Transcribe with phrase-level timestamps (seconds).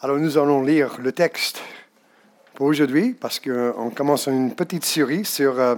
[0.00, 1.60] Alors nous allons lire le texte
[2.54, 5.74] pour aujourd'hui parce qu'on commence une petite série sur euh,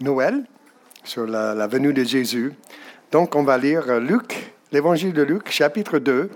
[0.00, 0.44] Noël,
[1.04, 2.54] sur la, venue de Jésus.
[3.12, 6.30] Donc on va lire Luc, l'évangile de Luc, chapitre 2,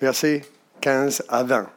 [0.00, 0.44] versets
[0.80, 1.68] 15 à 20.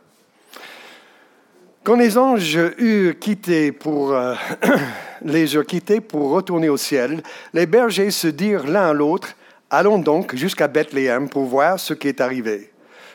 [1.84, 4.34] Quand les anges eurent quitté pour, euh,
[5.22, 7.22] les eurent quittés pour retourner au ciel,
[7.54, 9.36] les bergers se dirent l'un à l'autre,
[9.72, 12.69] Allons donc jusqu'à Bethléem pour voir ce qui est arrivé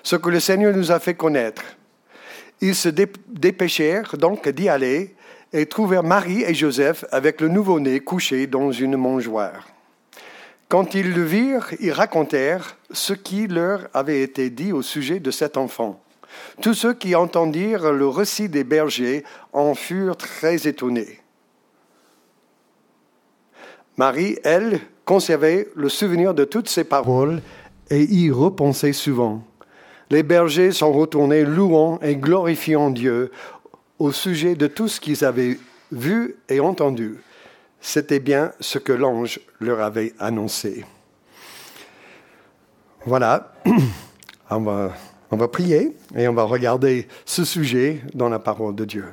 [0.04, 1.62] ce que le Seigneur nous a fait connaître.
[2.60, 5.16] Ils se dépêchèrent donc d'y aller
[5.52, 9.66] et trouvèrent Marie et Joseph avec le nouveau-né couché dans une mangeoire.
[10.68, 15.30] Quand ils le virent, ils racontèrent ce qui leur avait été dit au sujet de
[15.30, 16.00] cet enfant.
[16.60, 21.20] Tous ceux qui entendirent le récit des bergers en furent très étonnés.
[23.96, 27.40] Marie, elle, conservait le souvenir de toutes ces paroles
[27.90, 29.44] et y repensait souvent
[30.10, 33.30] les bergers sont retournés louant et glorifiant Dieu
[33.98, 35.58] au sujet de tout ce qu'ils avaient
[35.92, 37.16] vu et entendu.
[37.80, 40.84] C'était bien ce que l'ange leur avait annoncé.
[43.06, 43.52] Voilà,
[44.50, 44.92] on va,
[45.30, 49.04] on va prier et on va regarder ce sujet dans la parole de Dieu.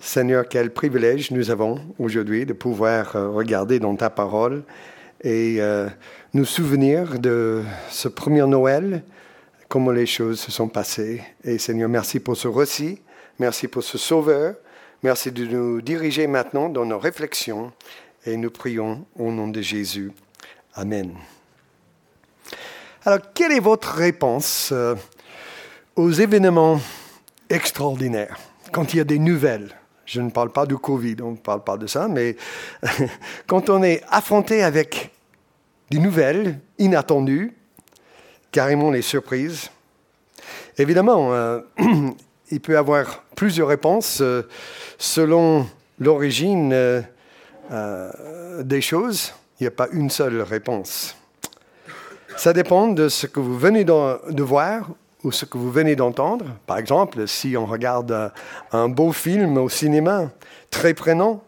[0.00, 4.62] Seigneur, quel privilège nous avons aujourd'hui de pouvoir euh, regarder dans ta parole
[5.22, 5.88] et euh,
[6.34, 9.02] nous souvenir de ce premier Noël
[9.68, 11.22] comment les choses se sont passées.
[11.44, 13.00] Et Seigneur, merci pour ce récit,
[13.38, 14.54] merci pour ce sauveur,
[15.02, 17.72] merci de nous diriger maintenant dans nos réflexions
[18.24, 20.10] et nous prions au nom de Jésus.
[20.74, 21.14] Amen.
[23.04, 24.94] Alors, quelle est votre réponse euh,
[25.96, 26.80] aux événements
[27.48, 28.38] extraordinaires,
[28.72, 29.74] quand il y a des nouvelles
[30.04, 32.36] Je ne parle pas du Covid, on ne parle pas de ça, mais
[33.46, 35.10] quand on est affronté avec
[35.90, 37.57] des nouvelles inattendues,
[38.52, 39.70] carrément les surprises.
[40.76, 41.60] Évidemment, euh,
[42.50, 44.42] il peut y avoir plusieurs réponses euh,
[44.96, 45.66] selon
[45.98, 48.12] l'origine euh,
[48.62, 49.34] des choses.
[49.58, 51.16] Il n'y a pas une seule réponse.
[52.36, 54.90] Ça dépend de ce que vous venez de, voir
[55.24, 56.44] ou ce que vous venez d'entendre.
[56.66, 58.32] Par exemple, si on regarde
[58.70, 60.30] un beau film au cinéma,
[60.70, 61.42] très prenant,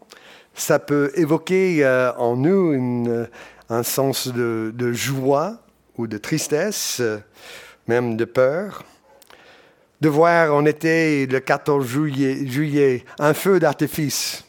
[0.53, 1.87] ça peut évoquer
[2.17, 3.25] en nous
[3.69, 5.60] un sens de joie
[6.07, 7.01] de tristesse,
[7.87, 8.83] même de peur.
[9.99, 14.43] De voir en été, le 14 juillet, juillet un feu d'artifice,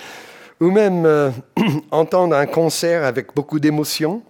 [0.60, 1.30] ou même euh,
[1.90, 4.22] entendre un concert avec beaucoup d'émotion.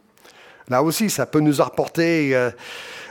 [0.68, 2.50] Là aussi, ça peut nous apporter euh,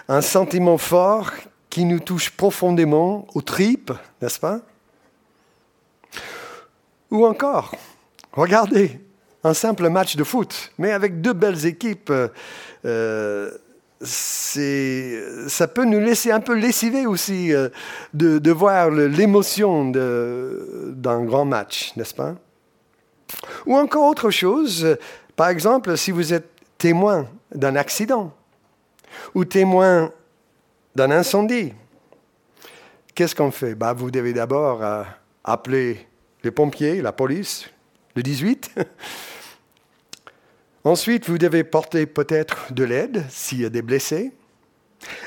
[0.07, 1.31] un sentiment fort
[1.69, 4.59] qui nous touche profondément aux tripes, n'est-ce pas?
[7.09, 7.75] Ou encore,
[8.31, 8.99] regardez,
[9.45, 12.11] un simple match de foot, mais avec deux belles équipes,
[12.83, 13.51] euh,
[14.01, 17.69] ça peut nous laisser un peu lessiver aussi euh,
[18.15, 22.35] de, voir l'émotion d'un grand match, n'est-ce pas?
[23.67, 24.97] Ou encore autre chose,
[25.35, 28.33] par exemple, si vous êtes témoin d'un accident
[29.35, 30.11] ou témoin
[30.95, 31.73] d'un incendie,
[33.13, 33.75] qu'est-ce qu'on fait?
[33.75, 35.03] Bah, Vous devez d'abord euh,
[35.43, 36.07] appeler
[36.43, 37.69] les pompiers, la police,
[38.15, 38.71] le 18.
[40.85, 44.31] Ensuite, vous devez porter peut-être de l'aide s'il y a des blessés.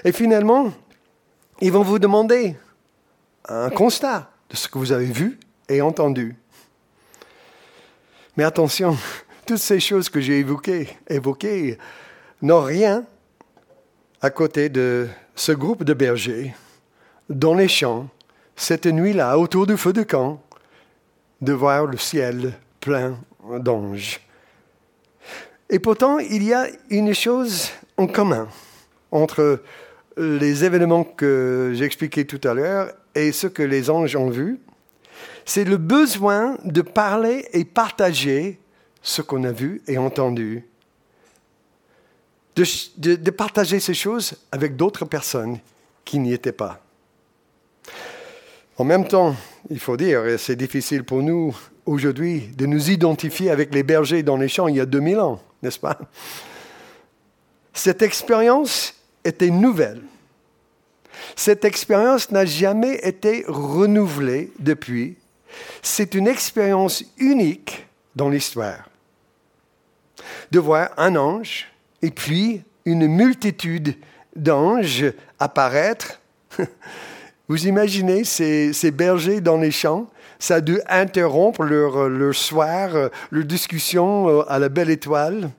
[0.05, 0.73] Et finalement,
[1.61, 2.55] ils vont vous demander
[3.49, 6.37] un constat de ce que vous avez vu et entendu.
[8.37, 8.97] Mais attention,
[9.47, 11.77] toutes ces choses que j'ai évoquées,
[12.41, 13.05] n'ont rien
[14.23, 16.55] à côté de ce groupe de bergers
[17.29, 18.09] dans les champs,
[18.55, 20.41] cette nuit-là, autour du feu de camp,
[21.41, 23.19] de voir le ciel plein
[23.59, 24.21] d'anges.
[25.71, 28.49] Et pourtant, il y a une chose en commun
[29.11, 29.63] entre
[30.17, 34.59] les événements que j'expliquais tout à l'heure et ce que les anges ont vu.
[35.45, 38.59] C'est le besoin de parler et partager
[39.03, 40.65] ce qu'on a vu et entendu.
[42.57, 45.59] De, de partager ces choses avec d'autres personnes
[46.05, 46.83] qui n'y étaient pas.
[48.79, 49.37] En même temps,
[49.71, 51.57] il faut dire, et c'est difficile pour nous
[51.89, 55.41] aujourd'hui de nous identifier avec les bergers dans les champs il y a 2000 ans
[55.63, 55.99] n'est-ce pas?
[57.73, 58.95] Cette expérience
[59.25, 60.03] était nouvelle.
[61.37, 65.17] Cette expérience n'a jamais été renouvelée depuis.
[65.83, 68.89] C'est une expérience unique dans l'histoire.
[70.51, 71.69] De voir un ange
[72.03, 73.97] et puis une multitude
[74.35, 75.05] d'anges
[75.39, 76.21] apparaître.
[77.49, 80.09] Vous imaginez ces, ces, bergers dans les champs
[80.39, 85.51] ça a dû interrompre leur, leur soir, euh, leur discussion euh, à la belle étoile.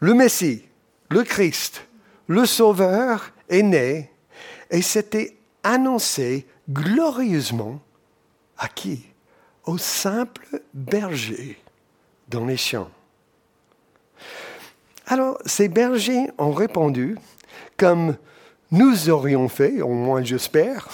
[0.00, 0.64] Le Messie,
[1.10, 1.86] le Christ,
[2.26, 4.10] le Sauveur est né
[4.70, 7.80] Et c'était annoncé glorieusement
[8.58, 9.06] à qui
[9.64, 11.58] Aux simples bergers
[12.28, 12.90] dans les champs.
[15.06, 17.16] Alors, ces bergers ont répondu
[17.76, 18.16] comme
[18.70, 20.88] nous aurions fait, au moins j'espère,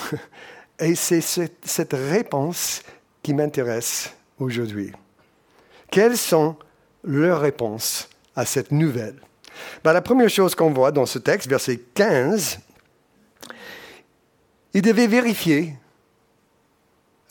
[0.80, 2.82] et c'est cette réponse
[3.22, 4.92] qui m'intéresse aujourd'hui.
[5.90, 6.56] Quelles sont
[7.04, 9.16] leurs réponses à cette nouvelle?
[9.84, 12.60] Ben, La première chose qu'on voit dans ce texte, verset 15,
[14.72, 15.74] ils devaient vérifier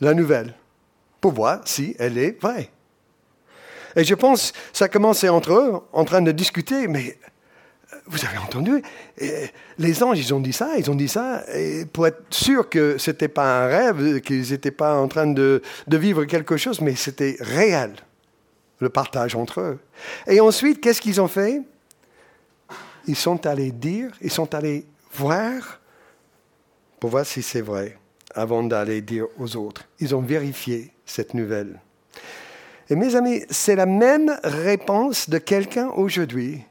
[0.00, 0.54] la nouvelle
[1.20, 2.70] pour voir si elle est vraie.
[3.96, 7.18] Et je pense, ça commençait entre eux, en train de discuter, mais
[8.06, 8.82] vous avez entendu,
[9.78, 12.98] les anges, ils ont dit ça, ils ont dit ça, et pour être sûr que
[12.98, 16.80] ce n'était pas un rêve, qu'ils n'étaient pas en train de, de vivre quelque chose,
[16.80, 17.94] mais c'était réel,
[18.78, 19.78] le partage entre eux.
[20.26, 21.62] Et ensuite, qu'est-ce qu'ils ont fait?
[23.06, 25.80] Ils sont allés dire, ils sont allés voir
[26.98, 27.98] pour voir si c'est vrai,
[28.34, 29.84] avant d'aller dire aux autres.
[30.00, 31.80] Ils ont vérifié cette nouvelle.
[32.88, 36.62] Et mes amis, c'est la même réponse de quelqu'un aujourd'hui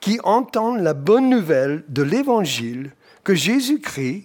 [0.00, 2.92] qui entend la bonne nouvelle de l'Évangile
[3.24, 4.24] que Jésus-Christ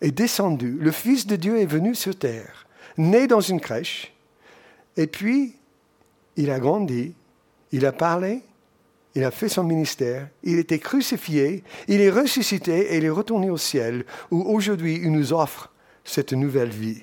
[0.00, 4.12] est descendu, le Fils de Dieu est venu sur terre, né dans une crèche,
[4.96, 5.56] et puis
[6.36, 7.14] il a grandi,
[7.72, 8.42] il a parlé,
[9.14, 13.50] il a fait son ministère, il était crucifié, il est ressuscité et il est retourné
[13.50, 15.72] au ciel, où aujourd'hui il nous offre
[16.04, 17.02] cette nouvelle vie.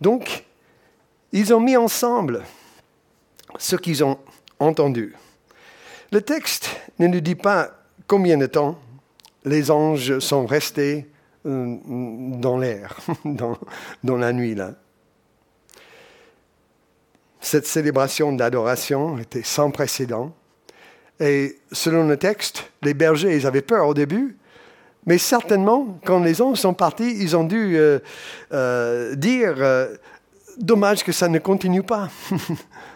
[0.00, 0.44] Donc,
[1.32, 2.42] ils ont mis ensemble
[3.58, 4.18] ce qu'ils ont
[4.58, 5.14] entendu.
[6.14, 6.70] Le texte
[7.00, 7.72] ne nous dit pas
[8.06, 8.78] combien de temps
[9.44, 11.10] les anges sont restés
[11.44, 11.76] euh,
[12.38, 14.74] dans l'air, dans, la nuit là.
[17.40, 20.32] Cette célébration d'adoration était sans précédent.
[21.18, 24.36] Et selon le texte, les bergers, ils avaient peur au début,
[25.06, 27.98] mais certainement, quand les anges sont partis, ils ont dû euh,
[28.52, 29.56] euh, dire
[30.58, 32.08] dommage que ça ne continue pas.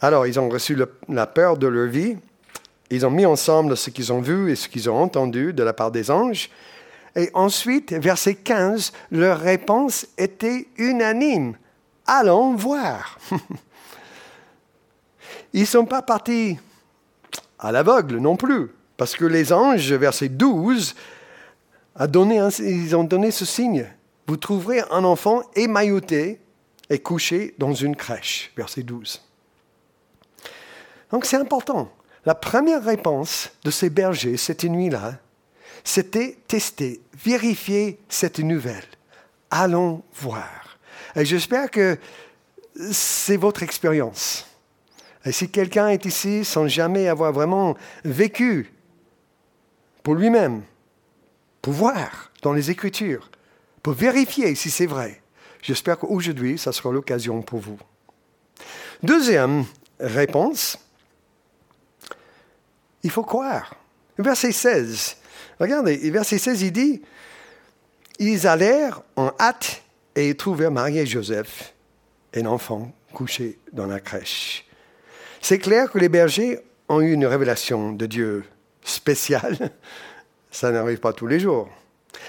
[0.00, 0.76] Alors, ils ont reçu
[1.08, 2.16] la peur de leur vie.
[2.90, 5.72] Ils ont mis ensemble ce qu'ils ont vu et ce qu'ils ont entendu de la
[5.72, 6.50] part des anges.
[7.14, 11.56] Et ensuite, verset 15, leur réponse était unanime.
[12.06, 13.18] Allons voir.
[15.52, 16.58] Ils ne sont pas partis
[17.58, 20.94] à l'aveugle non plus, parce que les anges, verset 12,
[21.96, 23.86] a donné ils ont donné ce signe
[24.26, 26.40] vous trouverez un enfant émailloté
[26.90, 28.52] et couché dans une crèche.
[28.56, 29.22] Verset 12.
[31.10, 31.90] Donc c'est important.
[32.24, 35.18] La première réponse de ces bergers cette nuit-là,
[35.84, 38.84] c'était tester, vérifier cette nouvelle.
[39.50, 40.78] Allons voir.
[41.14, 41.96] Et j'espère que
[42.90, 44.46] c'est votre expérience.
[45.24, 48.72] Et si quelqu'un est ici sans jamais avoir vraiment vécu
[50.02, 50.62] pour lui-même,
[51.62, 53.30] pour voir dans les Écritures,
[53.82, 55.20] pour vérifier si c'est vrai.
[55.62, 57.78] J'espère qu'aujourd'hui, ça sera l'occasion pour vous.
[59.02, 59.64] Deuxième
[59.98, 60.78] réponse,
[63.06, 63.76] il faut croire.
[64.18, 65.16] Verset 16.
[65.60, 67.02] Regardez, verset 16, il dit,
[68.18, 69.82] ils allèrent en hâte
[70.16, 71.72] et trouvèrent Marie et Joseph
[72.32, 74.66] et l'enfant couché dans la crèche.
[75.40, 76.58] C'est clair que les bergers
[76.88, 78.44] ont eu une révélation de Dieu
[78.82, 79.70] spéciale.
[80.50, 81.68] Ça n'arrive pas tous les jours.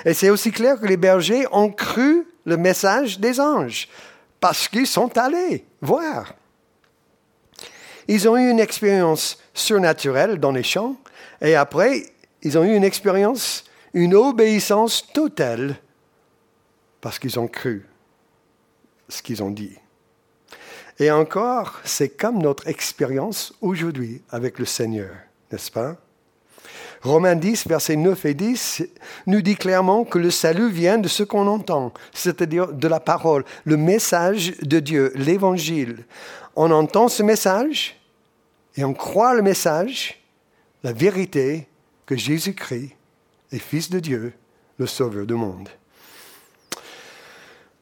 [0.05, 3.87] Et c'est aussi clair que les bergers ont cru le message des anges,
[4.39, 6.35] parce qu'ils sont allés voir.
[8.07, 10.95] Ils ont eu une expérience surnaturelle dans les champs,
[11.41, 12.05] et après,
[12.43, 15.75] ils ont eu une expérience, une obéissance totale,
[17.01, 17.85] parce qu'ils ont cru
[19.09, 19.77] ce qu'ils ont dit.
[20.99, 25.11] Et encore, c'est comme notre expérience aujourd'hui avec le Seigneur,
[25.51, 25.95] n'est-ce pas?
[27.03, 28.83] Romains 10, versets 9 et 10
[29.27, 33.45] nous dit clairement que le salut vient de ce qu'on entend, c'est-à-dire de la parole,
[33.65, 36.05] le message de Dieu, l'évangile.
[36.55, 37.95] On entend ce message
[38.77, 40.21] et on croit le message,
[40.83, 41.67] la vérité
[42.05, 42.95] que Jésus-Christ
[43.51, 44.33] est Fils de Dieu,
[44.77, 45.67] le Sauveur du monde.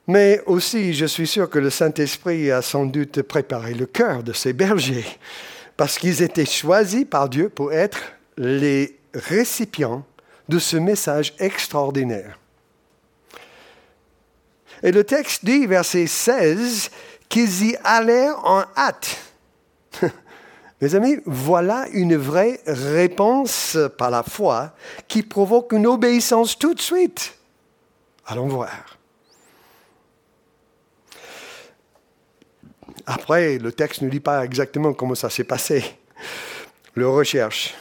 [0.08, 4.34] Mais aussi, je suis sûr que le Saint-Esprit a sans doute préparé le cœur de
[4.34, 5.06] ces bergers,
[5.76, 10.06] parce qu'ils étaient choisis par Dieu pour être les récipients
[10.48, 12.40] de ce message extraordinaire.
[14.84, 16.92] Et le texte dit, verset 16,
[17.28, 19.18] qu'ils y allèrent en hâte.
[20.86, 24.76] Mes amis, voilà une vraie réponse par la foi
[25.08, 27.40] qui provoque une obéissance tout de suite.
[28.28, 28.70] Allons voir.
[33.08, 35.84] Après, le texte ne dit pas exactement comment ça s'est passé.
[36.94, 37.74] Le recherche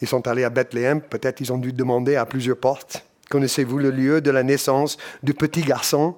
[0.00, 3.04] Ils sont allés à Bethléem, peut-être ils ont dû demander à plusieurs portes.
[3.28, 6.16] Connaissez-vous le lieu de la naissance du petit garçon?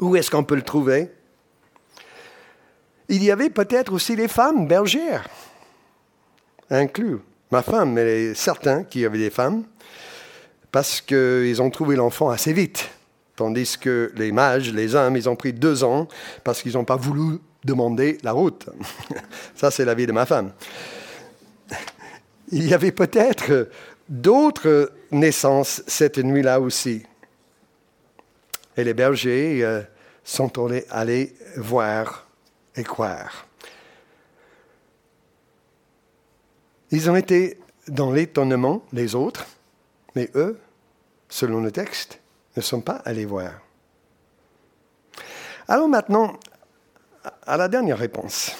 [0.00, 1.12] Où est-ce qu'on peut le trouver?
[3.08, 5.26] Il y avait peut-être aussi les femmes bergères,
[6.70, 7.18] inclus.
[7.50, 9.64] Ma femme, elle est certain qu'il y avait des femmes,
[10.70, 12.90] parce qu'ils ont trouvé l'enfant assez vite.
[13.36, 16.08] Tandis que les mages, les hommes, ils ont pris deux ans
[16.42, 18.68] parce qu'ils n'ont pas voulu demander la route.
[19.54, 20.52] Ça, c'est la vie de ma femme.
[22.50, 23.68] Il y avait peut-être
[24.08, 27.04] d'autres naissances cette nuit-là aussi.
[28.76, 29.82] Et les bergers euh,
[30.24, 30.52] sont
[30.90, 32.27] allés voir
[32.78, 33.46] et croire.
[36.90, 39.46] Ils ont été dans l'étonnement, les autres,
[40.14, 40.58] mais eux,
[41.28, 42.20] selon le texte,
[42.56, 43.52] ne sont pas allés voir.
[45.66, 46.38] Alors maintenant,
[47.46, 48.56] à la dernière réponse.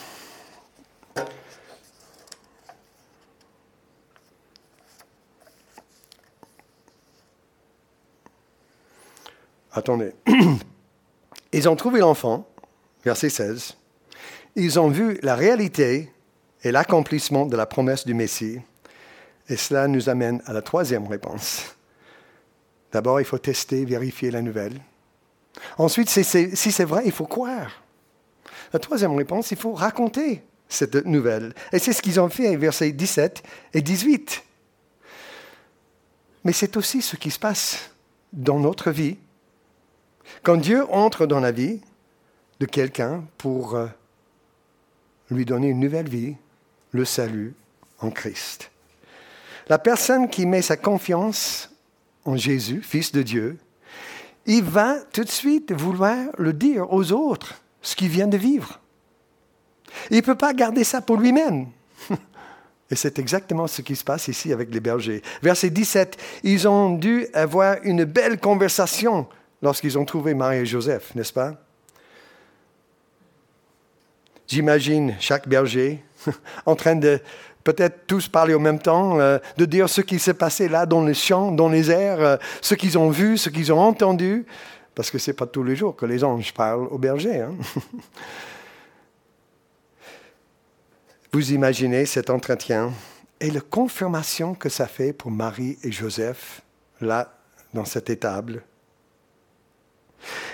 [9.73, 10.13] Attendez.
[11.53, 12.47] Ils ont trouvé l'enfant,
[13.05, 13.78] verset 16.
[14.57, 16.13] Ils ont vu la réalité
[16.63, 18.61] et l'accomplissement de la promesse du Messie.
[19.49, 21.77] Et cela nous amène à la troisième réponse.
[22.93, 24.81] D'abord, il faut tester, vérifier la nouvelle.
[25.77, 27.83] Ensuite, si c'est vrai, il faut croire.
[28.73, 31.55] La troisième réponse, il faut raconter cette nouvelle.
[31.73, 33.43] Et c'est ce qu'ils ont fait, versets 17
[33.75, 34.45] et 18.
[36.45, 37.91] Mais c'est aussi ce qui se passe
[38.33, 39.17] dans notre vie.
[40.43, 41.81] Quand Dieu entre dans la vie
[42.61, 43.87] de quelqu'un pour euh,
[45.31, 46.37] lui donner une nouvelle vie,
[46.93, 47.55] le salut
[48.01, 48.71] en Christ.
[49.69, 51.71] La personne qui met sa confiance
[52.25, 53.59] en Jésus, Fils de Dieu,
[54.47, 58.81] il va tout de suite vouloir le dire aux autres, ce qu'il vient de vivre.
[60.11, 61.67] Il ne peut pas garder ça pour lui-même.
[62.91, 65.23] Et c'est exactement ce qui se passe ici avec les bergers.
[65.43, 69.29] Verset 17, ils ont dû avoir une belle conversation
[69.61, 71.68] lorsqu'ils ont trouvé Marie et Joseph, n'est-ce pas?
[74.49, 76.03] J'imagine chaque berger
[76.67, 77.21] en train de
[77.65, 81.05] peut-être tous parler en même temps, euh, de dire ce qui s'est passé là dans
[81.05, 84.47] les champs, dans les airs, euh, ce qu'ils ont vu, ce qu'ils ont entendu,
[84.95, 87.43] parce que ce n'est pas tous les jours que les anges parlent aux bergers.
[87.43, 87.55] Hein.
[91.33, 92.91] Vous imaginez cet entretien
[93.39, 96.63] et la confirmation que ça fait pour Marie et Joseph,
[97.03, 97.39] là,
[97.75, 98.63] dans cette étable.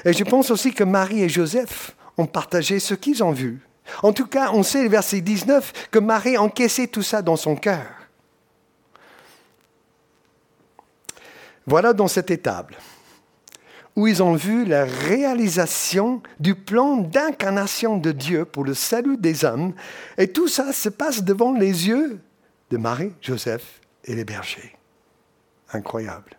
[0.05, 3.61] Et je pense aussi que Marie et Joseph ont partagé ce qu'ils ont vu,
[4.03, 7.87] en tout cas, on sait, verset 19, que Marie encaissait tout ça dans son cœur.
[11.67, 12.77] Voilà dans cette étable
[13.97, 19.45] où ils ont vu la réalisation du plan d'incarnation de Dieu pour le salut des
[19.45, 19.73] hommes.
[20.19, 22.21] Et tout ça se passe devant les yeux
[22.71, 24.77] de Marie, Joseph et les bergers.
[25.73, 26.37] Incroyable.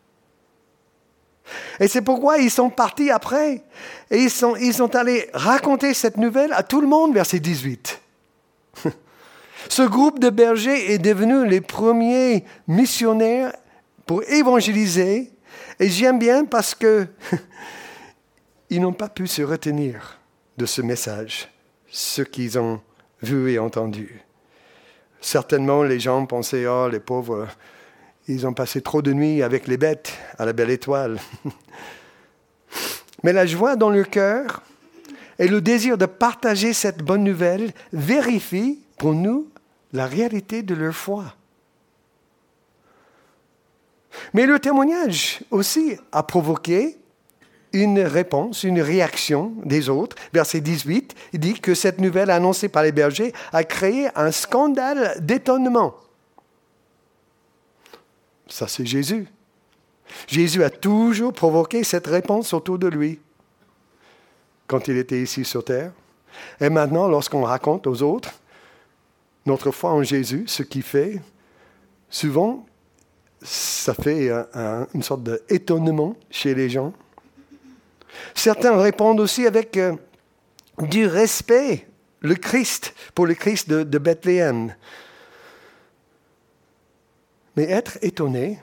[1.80, 3.64] Et c'est pourquoi ils sont partis après.
[4.12, 8.02] Et ils sont, ils sont allés raconter cette nouvelle à tout le monde, verset 18.
[9.70, 13.54] Ce groupe de bergers est devenu les premiers missionnaires
[14.06, 15.32] pour évangéliser.
[15.80, 17.08] Et j'aime bien parce que
[18.70, 20.20] ils n'ont pas pu se retenir
[20.58, 21.50] de ce message,
[21.90, 22.82] ce qu'ils ont
[23.22, 24.22] vu et entendu.
[25.20, 27.48] Certainement, les gens pensaient, oh, les pauvres,
[28.27, 31.20] ils ont passé trop de nuits avec les bêtes à la belle étoile.
[33.24, 34.63] Mais la joie dans le cœur
[35.39, 39.50] et le désir de partager cette bonne nouvelle vérifient pour nous
[39.94, 41.36] la réalité de leur foi.
[44.34, 46.98] Mais le témoignage aussi a provoqué
[47.74, 50.15] une réponse, une réaction des autres.
[50.34, 55.17] Verset 18, il dit que cette nouvelle annoncée par les bergers a créé un scandale
[55.20, 55.96] d'étonnement.
[58.56, 59.28] Ça, c'est Jésus.
[60.28, 63.20] Jésus a toujours provoqué cette réponse autour de lui
[64.66, 65.92] quand il était ici sur terre.
[66.62, 68.32] Et maintenant, lorsqu'on raconte aux autres
[69.46, 71.22] notre foi en Jésus, ce qu'il fait,
[72.10, 72.66] souvent,
[73.42, 74.32] ça fait
[74.94, 76.94] une sorte d'étonnement chez les gens.
[78.36, 79.98] Certains répondent aussi avec euh,
[80.80, 81.90] du respect,
[82.22, 84.74] le Christ, pour le Christ de, de Bethléem.
[87.56, 88.60] Mais être étonné,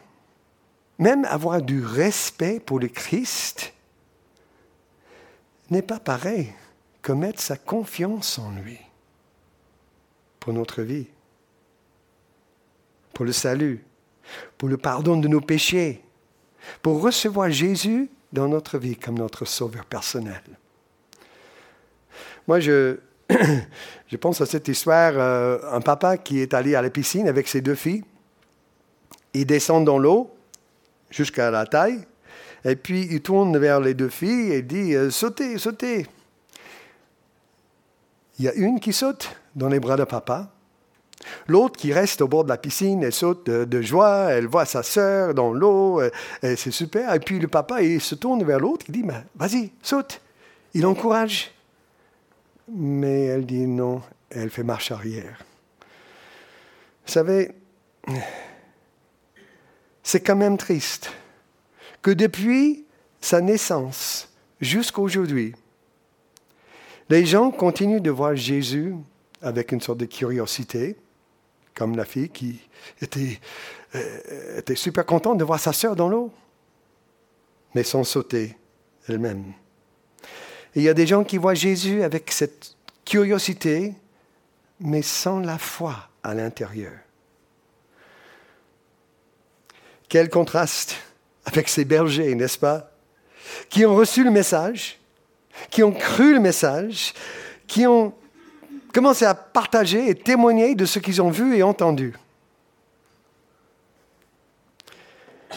[0.98, 3.72] même avoir du respect pour le Christ,
[5.70, 6.52] n'est pas pareil
[7.00, 8.78] que mettre sa confiance en lui
[10.38, 11.06] pour notre vie,
[13.14, 13.84] pour le salut,
[14.58, 16.02] pour le pardon de nos péchés,
[16.82, 20.42] pour recevoir Jésus dans notre vie comme notre sauveur personnel.
[22.46, 22.98] Moi, je,
[24.20, 27.60] pense à cette histoire, euh, un papa qui est allé à la piscine avec ses
[27.60, 28.04] deux filles,
[29.34, 30.34] il descend dans l'eau
[31.10, 32.00] jusqu'à la taille,
[32.64, 36.06] et puis il tourne vers les deux filles et dit euh, Sautez, sautez.
[38.38, 40.50] Il y a une qui saute dans les bras de papa,
[41.46, 44.82] L'autre qui reste au bord de la piscine, elle saute de, joie, elle voit sa
[44.82, 46.10] sœur dans l'eau, euh,
[46.42, 47.12] c'est super.
[47.14, 49.04] Et puis le papa, il se tourne vers l'autre, il dit,
[49.36, 50.20] vas-y, saute.
[50.74, 51.52] Il encourage.
[52.68, 55.44] Mais elle dit non, elle fait marche arrière.
[57.06, 57.50] Vous savez,
[60.02, 61.12] c'est quand même triste
[62.00, 62.84] que depuis
[63.20, 64.28] sa naissance
[64.60, 65.54] jusqu'à aujourd'hui,
[67.08, 68.94] les gens continuent de voir Jésus
[69.40, 70.96] avec une sorte de curiosité,
[71.74, 72.60] comme la fille qui
[73.00, 73.40] était,
[73.94, 76.32] euh, était super contente de voir sa sœur dans l'eau,
[77.74, 78.56] mais sans sauter
[79.08, 79.52] elle-même.
[80.74, 83.94] il y a des gens qui voient Jésus avec cette curiosité,
[84.80, 86.92] mais sans la foi à l'intérieur.
[90.12, 90.96] Quel contraste
[91.46, 92.90] avec ces bergers, n'est-ce pas
[93.70, 94.98] Qui ont reçu le message,
[95.70, 97.14] qui ont cru le message,
[97.66, 98.12] qui ont
[98.92, 102.12] commencé à partager et témoigner de ce qu'ils ont vu et entendu.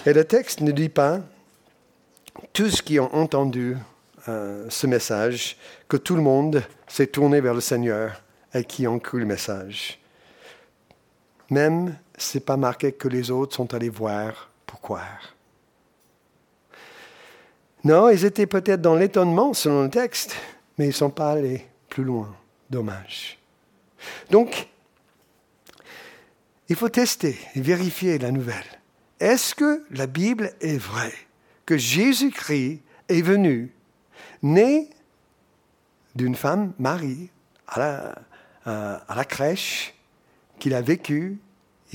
[0.05, 1.19] Et le texte ne dit pas
[2.53, 3.75] tous qui ont entendu
[4.29, 5.57] euh, ce message,
[5.89, 10.00] que tout le monde s'est tourné vers le Seigneur et qui ont cru le message.
[11.50, 15.36] Même, ce n'est pas marqué que les autres sont allés voir pour croire.
[17.84, 20.36] Non, ils étaient peut-être dans l'étonnement selon le texte,
[20.77, 22.36] mais ils ne sont pas allés plus loin.
[22.69, 23.38] Dommage.
[24.31, 24.67] Donc,
[26.67, 28.65] il faut tester et vérifier la nouvelle.
[29.19, 31.13] Est-ce que la Bible est vraie
[31.65, 33.72] Que Jésus-Christ est venu,
[34.41, 34.89] né
[36.15, 37.29] d'une femme, Marie,
[37.67, 38.15] à la,
[39.07, 39.93] à la crèche,
[40.57, 41.39] qu'il a vécu,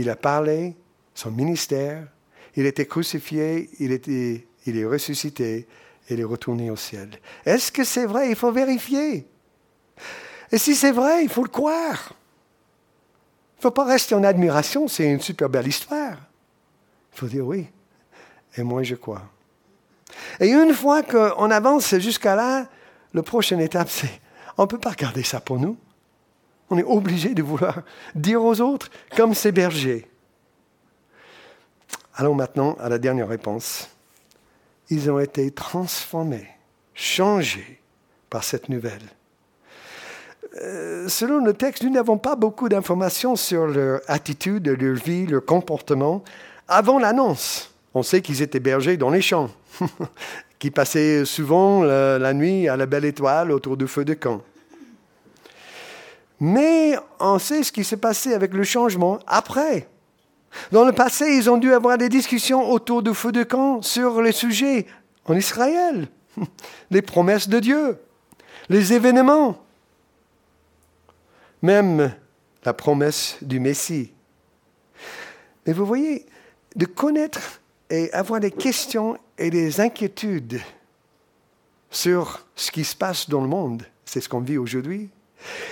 [0.01, 0.75] il a parlé,
[1.15, 2.07] son ministère,
[2.57, 5.69] il était crucifié, il, est ressuscité,
[6.09, 7.11] il est retourné au ciel.
[7.45, 8.31] Est-ce que c'est vrai?
[8.31, 9.27] Il faut vérifier.
[10.51, 12.15] Et si c'est vrai, il faut le croire.
[13.55, 16.17] Il ne faut pas rester en admiration, c'est une super belle histoire.
[17.13, 17.67] Il faut dire oui.
[18.57, 19.23] Et moi, je crois.
[20.41, 22.67] Et une fois qu'on avance jusqu'à là,
[23.13, 24.21] la prochaine étape, c'est
[24.57, 25.77] on ne peut pas garder ça pour nous.
[26.71, 27.83] On est obligé de vouloir
[28.15, 30.07] dire aux autres comme ces bergers.
[32.15, 33.89] Allons maintenant à la dernière réponse.
[34.89, 36.49] Ils ont été transformés,
[36.95, 37.81] changés
[38.29, 39.03] par cette nouvelle.
[40.63, 45.45] Euh, selon le texte, nous n'avons pas beaucoup d'informations sur leur attitude, leur vie, leur
[45.45, 46.25] comportement
[46.67, 47.73] avant l'annonce.
[47.95, 49.51] On sait qu'ils étaient bergers dans les champs,
[50.59, 54.43] qui passaient souvent la, la, nuit à la belle étoile autour du feu de camp.
[56.41, 59.89] Mais on sait ce qui s'est passé avec le changement après.
[60.73, 64.21] Dans le passé, ils ont dû avoir des discussions autour du feu de camp sur
[64.23, 64.87] les sujets
[65.27, 66.09] en Israël,
[66.91, 67.99] les promesses de Dieu,
[68.69, 69.59] les événements
[71.63, 72.15] même
[72.65, 74.13] la promesse du Messie.
[75.67, 76.27] Mais vous voyez,
[76.77, 80.61] de connaître et avoir des questions et des inquiétudes
[81.91, 85.11] sur ce qui se passe dans le monde, c'est ce qu'on vit aujourd'hui.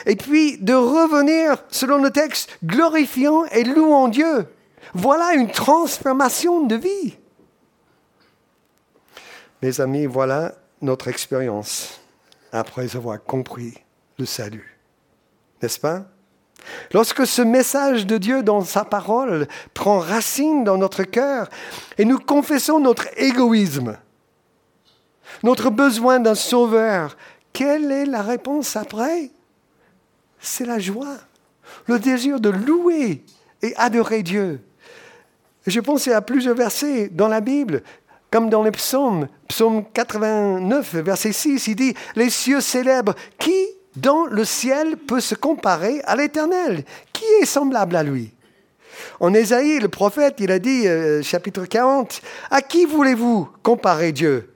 [0.07, 4.46] Et puis de revenir, selon le texte, glorifiant et louant Dieu.
[4.94, 7.16] Voilà une transformation de vie.
[9.62, 12.00] Mes amis, voilà notre expérience
[12.52, 13.74] après avoir compris
[14.18, 14.78] le salut
[15.62, 16.04] n'est-ce pas?
[16.92, 21.48] Lorsque ce message de Dieu dans sa parole prend racine dans notre cœur
[21.98, 23.96] et nous confessons notre égoïsme,
[25.42, 27.16] notre besoin d'un sauveur,
[27.52, 29.31] quelle est la réponse après?
[30.40, 31.16] C'est la joie,
[31.87, 33.24] le désir de louer
[33.62, 34.61] et adorer Dieu.
[35.66, 37.83] Je pensais à plusieurs versets dans la Bible,
[38.31, 39.29] comme dans les psaumes.
[39.48, 45.35] Psaume 89, verset 6, il dit, Les cieux célèbrent qui dans le ciel peut se
[45.35, 46.85] comparer à l'Éternel?
[47.12, 48.33] Qui est semblable à lui
[49.20, 52.20] En Ésaïe, le prophète, il a dit, euh, chapitre 40,
[52.51, 54.55] À qui voulez-vous comparer Dieu?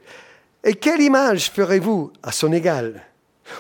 [0.65, 3.03] Et quelle image ferez-vous à son égal?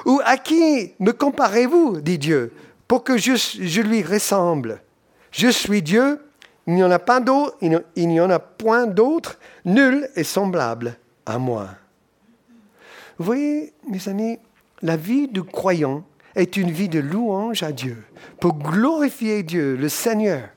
[0.05, 2.52] Ou à qui me comparez-vous, dit Dieu,
[2.88, 4.83] pour que je, lui ressemble?
[5.31, 6.20] Je suis Dieu,
[6.66, 10.96] il n'y en a pas d'autre, il n'y en a point d'autre, nul est semblable
[11.26, 11.68] à moi.
[13.18, 14.38] Vous voyez, mes amis,
[14.83, 18.05] la vie du croyant est une vie de louange à Dieu,
[18.40, 20.48] pour glorifier Dieu, le Seigneur,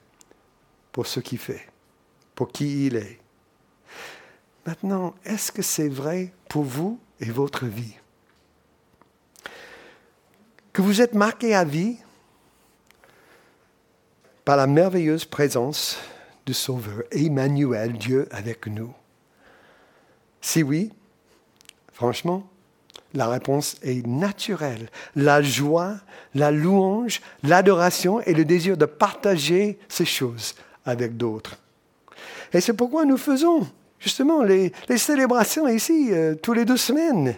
[0.91, 1.67] pour ce qu'il fait,
[2.33, 3.19] pour qui il est.
[4.65, 7.95] Maintenant, est-ce que c'est vrai pour vous et votre vie?
[10.75, 11.95] Que vous êtes marqué à vie
[14.43, 15.97] par la merveilleuse présence
[16.45, 18.93] du Sauveur, Emmanuel, Dieu avec nous
[20.41, 20.91] Si oui,
[21.93, 22.45] franchement,
[23.13, 24.89] la réponse est naturelle.
[25.15, 25.95] La joie,
[26.33, 31.55] la louange, l'adoration et le désir de partager ces choses avec d'autres.
[32.51, 33.65] Et c'est pourquoi nous faisons
[33.97, 37.33] justement les, célébrations ici euh, tous les deux semaines.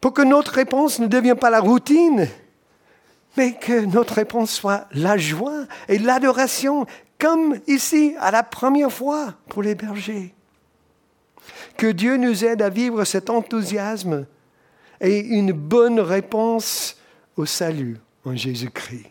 [0.00, 2.28] Pour que notre réponse ne devienne pas la routine,
[3.36, 6.86] mais que notre réponse soit la joie et l'adoration,
[7.18, 10.34] comme ici à la première fois pour les bergers.
[11.76, 14.26] Que Dieu nous aide à vivre cet enthousiasme
[15.00, 16.96] et une bonne réponse
[17.36, 19.10] au salut en Jésus-Christ.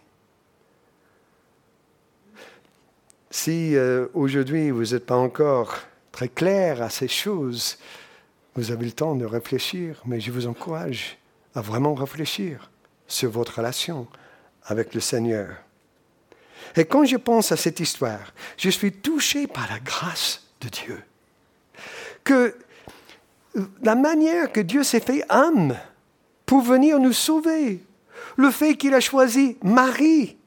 [3.29, 5.79] Si euh, aujourd'hui vous n'êtes pas encore
[6.11, 7.77] très clair à ces choses,
[8.55, 11.17] vous avez le temps de réfléchir, mais je vous encourage
[11.53, 12.71] à vraiment réfléchir
[13.07, 14.07] sur votre relation
[14.63, 15.57] avec le Seigneur.
[16.75, 21.03] Et quand je pense à cette histoire, je suis touché par la grâce de Dieu.
[22.23, 22.57] Que
[23.83, 25.77] la manière que Dieu s'est fait âme
[26.45, 27.83] pour venir nous sauver,
[28.37, 30.37] le fait qu'il a choisi Marie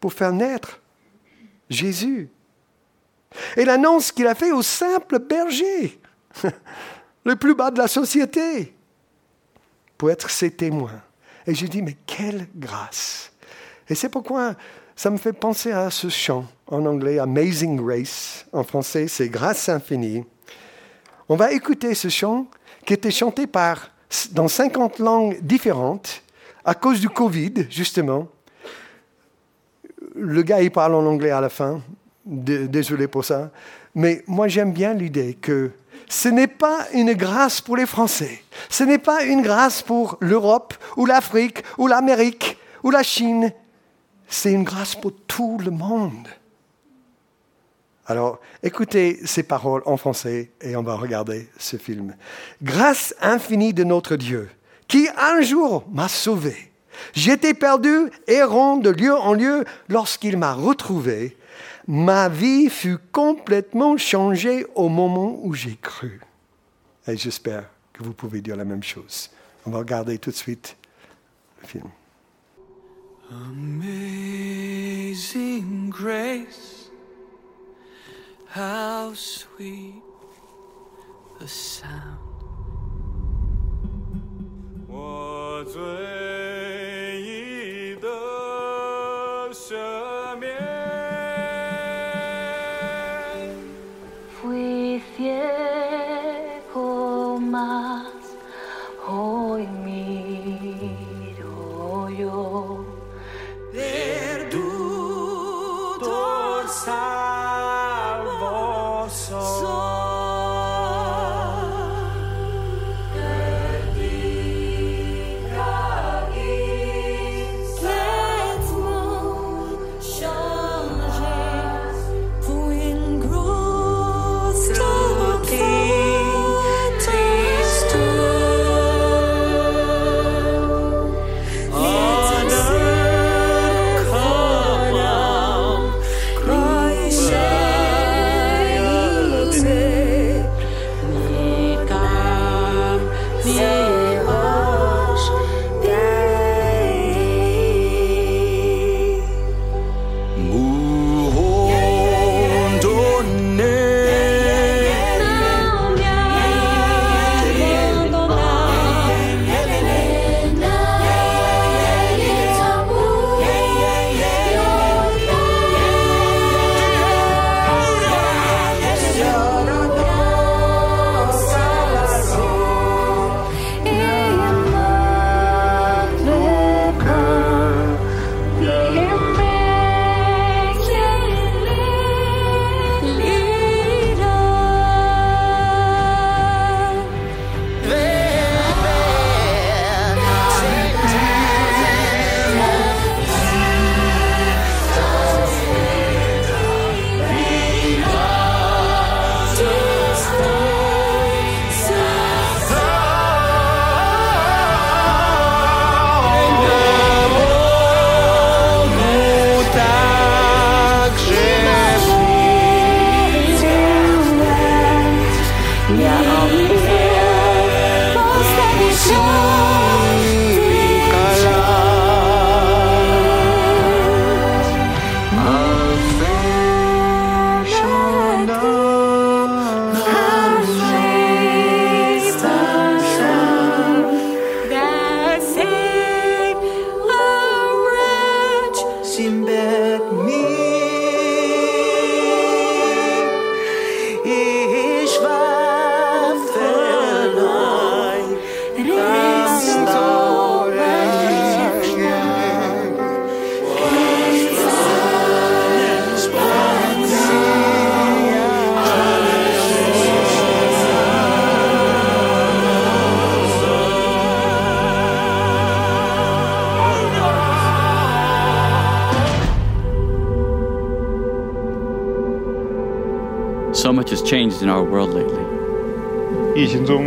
[0.00, 0.80] pour faire naître
[1.70, 2.28] Jésus,
[3.56, 5.98] et l'annonce qu'il a fait au simple berger,
[7.24, 8.74] le plus bas de la société,
[9.96, 11.02] pour être ses témoins.
[11.46, 13.32] Et je dis, mais quelle grâce!
[13.88, 14.54] Et c'est pourquoi
[14.96, 18.46] ça me fait penser à ce chant en anglais, Amazing Grace.
[18.52, 20.24] En français, c'est Grâce infinie.
[21.28, 22.46] On va écouter ce chant
[22.86, 23.90] qui était chanté par,
[24.32, 26.22] dans 50 langues différentes
[26.64, 28.28] à cause du Covid, justement.
[30.14, 31.82] Le gars, il parle en anglais à la fin.
[32.24, 33.50] Désolé pour ça.
[33.94, 35.70] Mais moi, j'aime bien l'idée que
[36.08, 38.42] ce n'est pas une grâce pour les Français.
[38.68, 43.52] Ce n'est pas une grâce pour l'Europe ou l'Afrique ou l'Amérique ou la Chine.
[44.28, 46.28] C'est une grâce pour tout le monde.
[48.06, 52.14] Alors, écoutez ces paroles en français et on va regarder ce film.
[52.62, 54.50] Grâce infinie de notre Dieu,
[54.88, 56.70] qui un jour m'a sauvé.
[57.14, 61.36] J'étais perdu, errant de lieu en lieu, lorsqu'il m'a retrouvé.
[61.86, 66.20] Ma vie fut complètement changée au moment où j'ai cru.
[67.06, 69.30] Et j'espère que vous pouvez dire la même chose.
[69.66, 70.76] On va regarder tout de suite
[71.60, 71.88] le film.
[73.30, 74.30] Amazing
[75.90, 76.90] grace,
[78.54, 80.02] how sweet
[81.40, 82.24] the sound.
[85.74, 86.13] So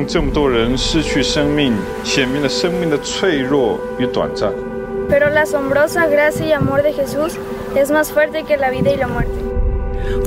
[0.06, 1.74] 这么多人失去生命，
[2.04, 4.52] 显明了生命的脆弱与短暂。
[5.08, 7.36] Pero la asombrosa gracia y amor de Jesús
[7.74, 9.32] es más fuerte que la vida y la muerte.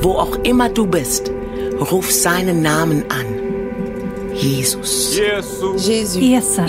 [0.02, 1.32] Wo auch immer du bist,
[1.80, 3.26] ruf seinen Namen an.
[4.34, 5.16] Jesus.
[5.16, 5.88] Jésus.
[5.88, 6.62] Jesucristo.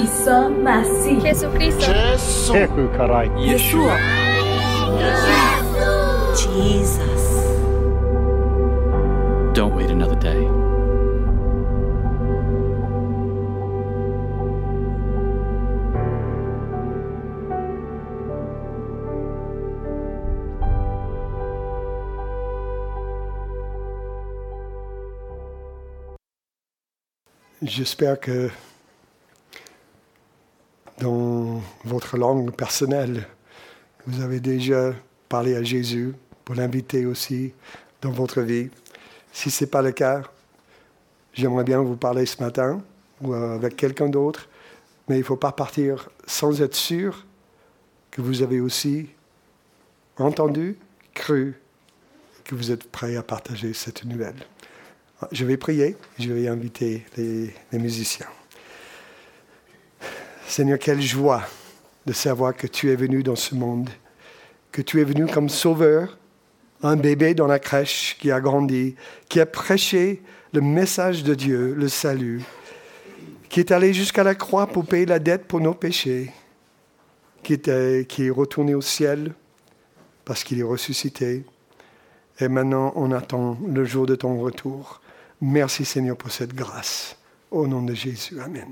[3.36, 3.98] Yeshua.
[6.36, 7.00] Jesus.
[9.52, 10.48] Don't wait another day.
[27.61, 28.49] J'espère que
[30.99, 33.27] dans votre langue personnelle,
[34.07, 34.95] vous avez déjà
[35.29, 37.53] parlé à Jésus pour l'inviter aussi
[38.01, 38.71] dans votre vie.
[39.31, 40.23] Si ce n'est pas le cas,
[41.33, 42.81] j'aimerais bien vous parler ce matin
[43.21, 44.49] ou avec quelqu'un d'autre,
[45.07, 47.27] mais il ne faut pas partir sans être sûr
[48.09, 49.07] que vous avez aussi
[50.17, 50.79] entendu,
[51.13, 51.61] cru,
[52.43, 54.47] que vous êtes prêt à partager cette nouvelle.
[55.31, 58.27] Je vais prier, je vais inviter les, musiciens.
[60.47, 61.43] Seigneur, quelle joie
[62.05, 63.89] de savoir que tu es venu dans ce monde,
[64.71, 66.17] que tu es venu comme sauveur,
[66.81, 68.95] un bébé dans la crèche qui a grandi,
[69.29, 70.21] qui a prêché
[70.53, 72.41] le message de Dieu, le salut,
[73.47, 76.31] qui est allé jusqu'à la croix pour payer la dette pour nos péchés,
[77.43, 79.33] qui, qui est retourné au ciel
[80.25, 81.43] parce qu'il est ressuscité.
[82.39, 85.00] Et maintenant, on attend le jour de ton retour.
[85.41, 87.17] Merci Seigneur pour cette grâce.
[87.49, 88.39] Au nom de Jésus.
[88.39, 88.71] Amen.